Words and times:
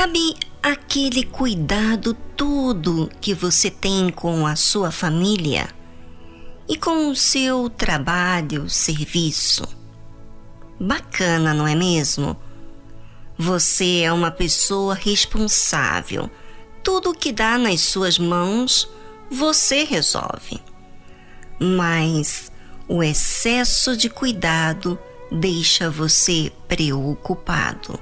Sabe 0.00 0.36
aquele 0.62 1.24
cuidado 1.24 2.14
todo 2.14 3.10
que 3.20 3.34
você 3.34 3.68
tem 3.68 4.10
com 4.10 4.46
a 4.46 4.54
sua 4.54 4.92
família 4.92 5.68
e 6.68 6.76
com 6.76 7.10
o 7.10 7.16
seu 7.16 7.68
trabalho, 7.68 8.70
serviço? 8.70 9.64
Bacana, 10.78 11.52
não 11.52 11.66
é 11.66 11.74
mesmo? 11.74 12.36
Você 13.36 14.02
é 14.02 14.12
uma 14.12 14.30
pessoa 14.30 14.94
responsável. 14.94 16.30
Tudo 16.80 17.12
que 17.12 17.32
dá 17.32 17.58
nas 17.58 17.80
suas 17.80 18.20
mãos, 18.20 18.88
você 19.28 19.82
resolve. 19.82 20.62
Mas 21.58 22.52
o 22.86 23.02
excesso 23.02 23.96
de 23.96 24.08
cuidado 24.08 24.96
deixa 25.28 25.90
você 25.90 26.52
preocupado, 26.68 27.98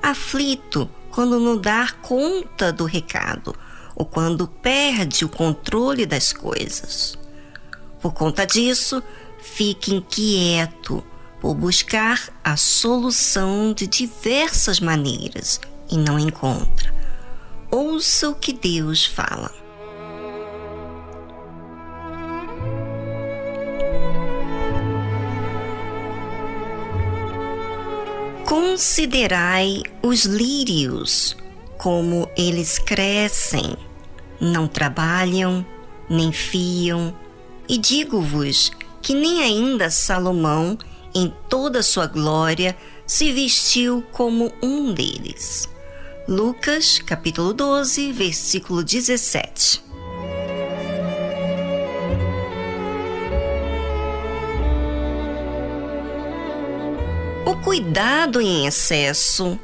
aflito 0.00 0.88
quando 1.12 1.38
não 1.38 1.56
dá 1.56 1.88
conta 2.02 2.72
do 2.72 2.84
recado 2.84 3.54
ou 3.94 4.04
quando 4.04 4.48
perde 4.48 5.24
o 5.24 5.28
controle 5.28 6.06
das 6.06 6.32
coisas. 6.32 7.16
Por 8.00 8.12
conta 8.12 8.44
disso, 8.46 9.02
fique 9.40 9.94
inquieto 9.94 11.04
por 11.40 11.54
buscar 11.54 12.30
a 12.42 12.56
solução 12.56 13.72
de 13.72 13.86
diversas 13.86 14.80
maneiras 14.80 15.60
e 15.90 15.96
não 15.96 16.18
encontra. 16.18 16.92
Ouça 17.70 18.30
o 18.30 18.34
que 18.34 18.52
Deus 18.52 19.04
fala. 19.04 19.61
Considerai 28.46 29.82
os 30.02 30.24
lírios, 30.24 31.36
como 31.78 32.28
eles 32.36 32.78
crescem, 32.78 33.76
não 34.40 34.66
trabalham, 34.66 35.64
nem 36.10 36.32
fiam, 36.32 37.14
e 37.68 37.78
digo-vos 37.78 38.70
que 39.00 39.14
nem 39.14 39.42
ainda 39.42 39.90
Salomão, 39.90 40.76
em 41.14 41.32
toda 41.48 41.82
sua 41.82 42.06
glória, 42.06 42.76
se 43.06 43.32
vestiu 43.32 44.04
como 44.12 44.52
um 44.62 44.92
deles. 44.92 45.68
Lucas, 46.28 46.98
capítulo 46.98 47.52
12, 47.52 48.12
versículo 48.12 48.82
17. 48.82 49.81
O 57.44 57.56
cuidado 57.56 58.40
em 58.40 58.66
excesso, 58.66 59.58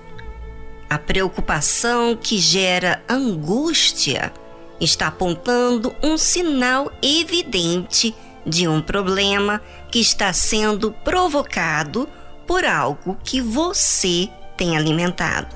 a 0.90 0.98
preocupação 0.98 2.16
que 2.16 2.36
gera 2.36 3.00
angústia, 3.08 4.32
está 4.80 5.06
apontando 5.06 5.94
um 6.02 6.18
sinal 6.18 6.90
evidente 7.00 8.12
de 8.44 8.66
um 8.66 8.82
problema 8.82 9.62
que 9.92 10.00
está 10.00 10.32
sendo 10.32 10.90
provocado 10.90 12.08
por 12.48 12.64
algo 12.64 13.16
que 13.22 13.40
você 13.40 14.28
tem 14.56 14.76
alimentado. 14.76 15.54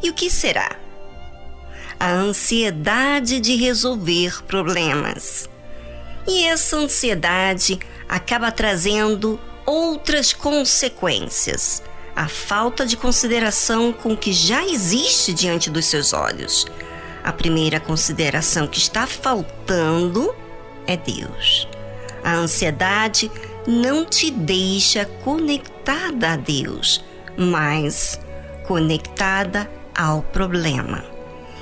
E 0.00 0.10
o 0.10 0.14
que 0.14 0.30
será? 0.30 0.76
A 1.98 2.12
ansiedade 2.12 3.40
de 3.40 3.56
resolver 3.56 4.44
problemas. 4.44 5.50
E 6.24 6.44
essa 6.44 6.76
ansiedade 6.76 7.80
acaba 8.08 8.52
trazendo 8.52 9.40
outras 9.68 10.32
consequências. 10.32 11.82
A 12.16 12.26
falta 12.26 12.86
de 12.86 12.96
consideração 12.96 13.92
com 13.92 14.14
o 14.14 14.16
que 14.16 14.32
já 14.32 14.64
existe 14.64 15.34
diante 15.34 15.68
dos 15.68 15.84
seus 15.84 16.14
olhos. 16.14 16.66
A 17.22 17.32
primeira 17.32 17.78
consideração 17.78 18.66
que 18.66 18.78
está 18.78 19.06
faltando 19.06 20.34
é 20.86 20.96
Deus. 20.96 21.68
A 22.24 22.32
ansiedade 22.32 23.30
não 23.66 24.06
te 24.06 24.30
deixa 24.30 25.04
conectada 25.04 26.32
a 26.32 26.36
Deus, 26.36 27.04
mas 27.36 28.18
conectada 28.66 29.70
ao 29.94 30.22
problema. 30.22 31.04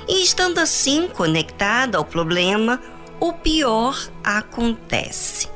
E 0.07 0.23
estando 0.23 0.59
assim 0.59 1.09
conectada 1.09 1.97
ao 1.97 2.05
problema, 2.05 2.81
o 3.19 3.33
pior 3.33 4.09
acontece: 4.23 5.49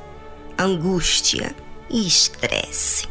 angústia, 0.60 1.56
e 1.92 2.08
estresse. 2.08 3.08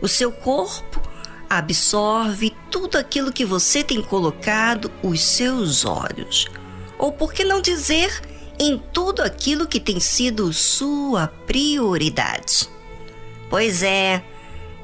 O 0.00 0.08
seu 0.08 0.32
corpo 0.32 1.00
absorve 1.48 2.54
tudo 2.70 2.96
aquilo 2.96 3.32
que 3.32 3.44
você 3.44 3.84
tem 3.84 4.00
colocado 4.00 4.90
os 5.02 5.20
seus 5.20 5.84
olhos. 5.84 6.46
Ou 6.98 7.12
por 7.12 7.32
que 7.32 7.44
não 7.44 7.60
dizer 7.60 8.22
em 8.58 8.78
tudo 8.92 9.22
aquilo 9.22 9.66
que 9.66 9.78
tem 9.78 10.00
sido 10.00 10.52
sua 10.52 11.26
prioridade? 11.46 12.68
Pois 13.50 13.82
é, 13.82 14.24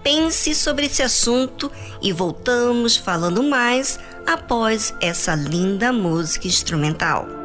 pense 0.02 0.54
sobre 0.54 0.86
esse 0.86 1.02
assunto 1.02 1.72
e 2.02 2.12
voltamos 2.12 2.96
falando 2.96 3.42
mais 3.42 3.98
após 4.26 4.94
essa 5.00 5.34
linda 5.34 5.90
música 5.90 6.46
instrumental. 6.46 7.37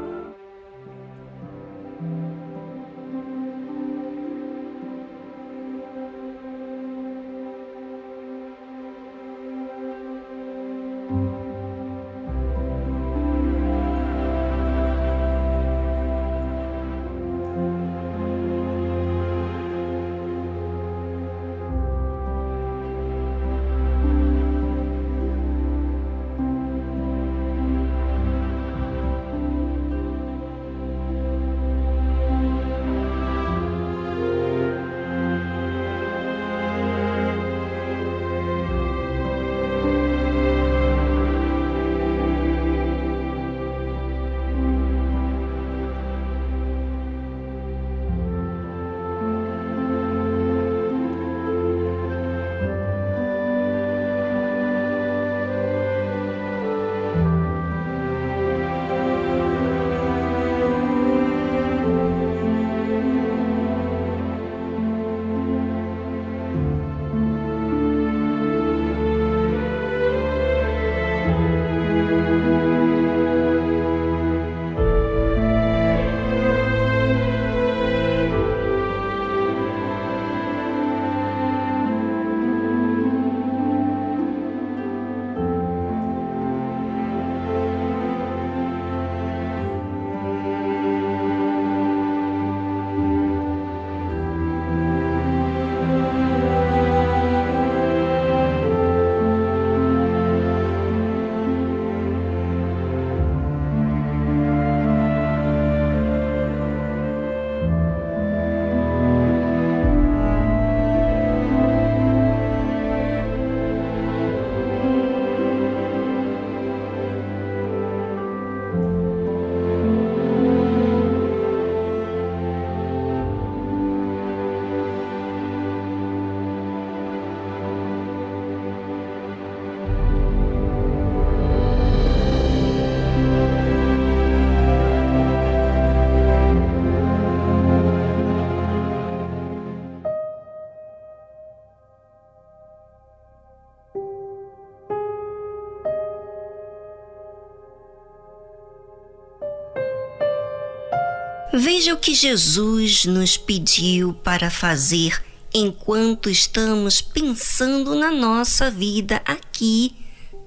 Veja 151.56 151.94
o 151.94 151.98
que 151.98 152.16
Jesus 152.16 153.06
nos 153.06 153.38
pediu 153.38 154.12
para 154.12 154.50
fazer 154.50 155.24
enquanto 155.54 156.28
estamos 156.28 157.00
pensando 157.00 157.94
na 157.94 158.10
nossa 158.10 158.72
vida 158.72 159.22
aqui 159.24 159.96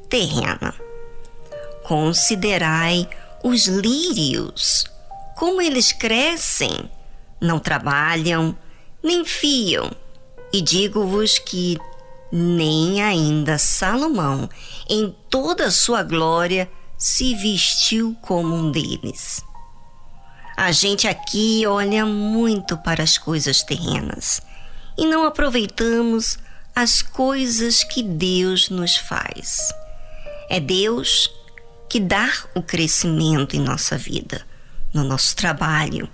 terrena. 0.08 0.74
Considerai 1.84 3.08
os 3.44 3.68
lírios, 3.68 4.84
como 5.36 5.62
eles 5.62 5.92
crescem, 5.92 6.90
não 7.40 7.60
trabalham, 7.60 8.58
nem 9.00 9.24
fiam, 9.24 9.92
e 10.52 10.60
digo-vos 10.60 11.38
que 11.38 11.78
nem 12.32 13.00
ainda 13.00 13.58
Salomão, 13.58 14.50
em 14.90 15.14
toda 15.30 15.66
a 15.66 15.70
sua 15.70 16.02
glória, 16.02 16.68
se 16.98 17.32
vestiu 17.36 18.16
como 18.20 18.56
um 18.56 18.72
deles. 18.72 19.46
A 20.56 20.72
gente 20.72 21.06
aqui 21.06 21.66
olha 21.66 22.06
muito 22.06 22.78
para 22.78 23.02
as 23.02 23.18
coisas 23.18 23.62
terrenas 23.62 24.40
e 24.96 25.04
não 25.04 25.26
aproveitamos 25.26 26.38
as 26.74 27.02
coisas 27.02 27.84
que 27.84 28.02
Deus 28.02 28.70
nos 28.70 28.96
faz. 28.96 29.68
É 30.48 30.58
Deus 30.58 31.30
que 31.90 32.00
dá 32.00 32.32
o 32.54 32.62
crescimento 32.62 33.54
em 33.54 33.60
nossa 33.60 33.98
vida, 33.98 34.46
no 34.94 35.04
nosso 35.04 35.36
trabalho. 35.36 36.08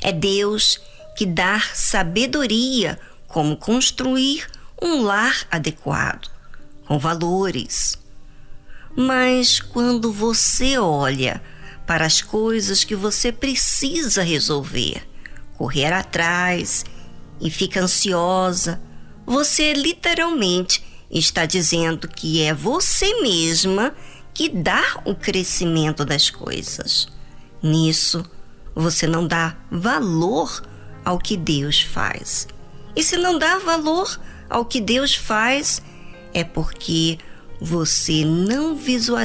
É 0.00 0.10
Deus 0.10 0.80
que 1.14 1.26
dá 1.26 1.60
sabedoria 1.60 2.98
como 3.28 3.58
construir 3.58 4.46
um 4.80 5.02
lar 5.02 5.46
adequado, 5.50 6.30
com 6.86 6.98
valores. 6.98 7.98
Mas 8.96 9.60
quando 9.60 10.10
você 10.10 10.78
olha 10.78 11.42
para 11.86 12.06
as 12.06 12.22
coisas 12.22 12.84
que 12.84 12.94
você 12.94 13.32
precisa 13.32 14.22
resolver, 14.22 15.02
correr 15.56 15.92
atrás 15.92 16.84
e 17.40 17.50
fica 17.50 17.80
ansiosa, 17.80 18.80
você 19.26 19.72
literalmente 19.72 20.82
está 21.10 21.44
dizendo 21.44 22.08
que 22.08 22.42
é 22.42 22.54
você 22.54 23.20
mesma 23.20 23.94
que 24.32 24.48
dá 24.48 25.00
o 25.04 25.14
crescimento 25.14 26.04
das 26.04 26.30
coisas. 26.30 27.08
Nisso, 27.62 28.24
você 28.74 29.06
não 29.06 29.26
dá 29.26 29.56
valor 29.70 30.62
ao 31.04 31.18
que 31.18 31.36
Deus 31.36 31.82
faz. 31.82 32.48
E 32.96 33.02
se 33.02 33.16
não 33.16 33.38
dá 33.38 33.58
valor 33.58 34.18
ao 34.48 34.64
que 34.64 34.80
Deus 34.80 35.14
faz, 35.14 35.82
é 36.32 36.44
porque 36.44 37.18
você 37.60 38.24
não 38.24 38.74
visualiza 38.74 39.20